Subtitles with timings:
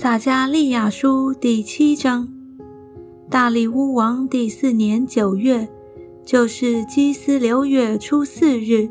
[0.00, 2.26] 撒加利亚书第七章，
[3.28, 5.68] 大利乌王第四年九月，
[6.24, 8.88] 就是基斯流月初四日，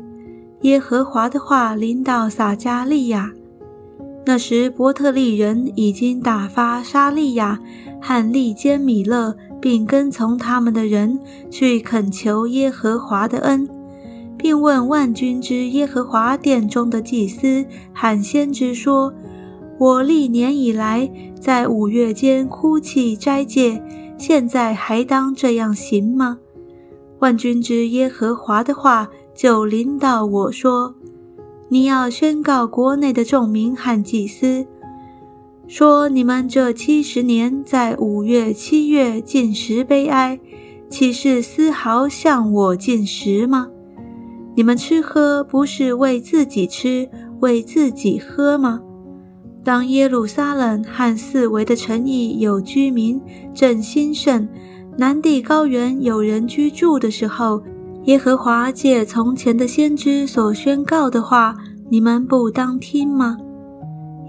[0.60, 3.32] 耶和华的话临到撒加利亚。
[4.24, 7.58] 那时伯特利人已经打发沙利亚
[8.00, 11.18] 和利坚米勒，并跟从他们的人
[11.50, 13.68] 去恳求耶和华的恩，
[14.38, 19.12] 并问万军之耶和华殿中的祭司和先知说。
[19.80, 23.82] 我历年以来在五月间哭泣斋戒，
[24.18, 26.38] 现在还当这样行吗？
[27.20, 30.94] 万军之耶和华的话就临到我说
[31.70, 34.66] ：“你要宣告国内的众民和祭司，
[35.66, 40.38] 说你们这七十年在五月、七月进食悲哀，
[40.90, 43.68] 岂是丝毫向我进食吗？
[44.54, 47.08] 你们吃喝不是为自己吃，
[47.40, 48.82] 为自己喝吗？”
[49.70, 53.22] 当耶路撒冷和四围的城邑有居民
[53.54, 54.48] 正兴盛，
[54.96, 57.62] 南地高原有人居住的时候，
[58.06, 61.56] 耶和华借从前的先知所宣告的话，
[61.88, 63.38] 你们不当听吗？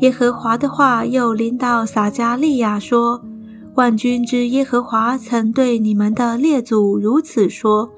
[0.02, 3.20] 耶和华的话又临到撒加利亚说
[3.74, 7.90] ：“万军之耶和华曾对你们的列祖如此说：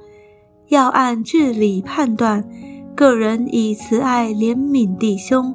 [0.69, 2.47] 要按治理判断，
[2.95, 5.53] 个人以慈爱怜悯弟兄。”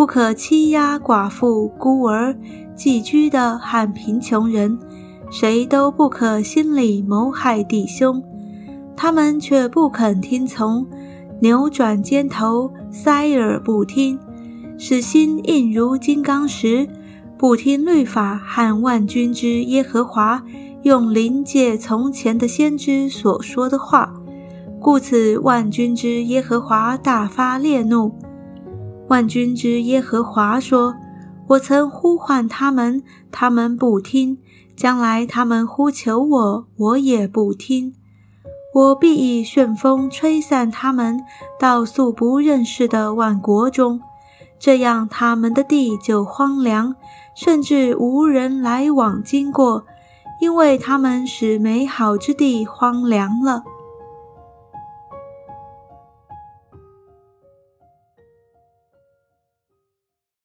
[0.00, 2.34] 不可欺压寡妇、孤儿、
[2.74, 4.78] 寄居的和贫穷人，
[5.30, 8.24] 谁都不可心里谋害弟兄。
[8.96, 10.86] 他们却不肯听从，
[11.40, 14.18] 扭转肩头，塞耳不听，
[14.78, 16.88] 使心硬如金刚石，
[17.36, 20.42] 不听律法和万军之耶和华
[20.80, 24.14] 用灵界从前的先知所说的话，
[24.80, 28.14] 故此万军之耶和华大发烈怒。
[29.10, 30.94] 万军之耶和华说
[31.48, 34.36] ：“我曾呼唤他们，他们不听；
[34.76, 37.92] 将来他们呼求我，我也不听。
[38.72, 41.20] 我必以旋风吹散他们，
[41.58, 44.00] 到素不认识的万国中，
[44.60, 46.94] 这样他们的地就荒凉，
[47.34, 49.84] 甚至无人来往经过，
[50.40, 53.64] 因为他们使美好之地荒凉了。”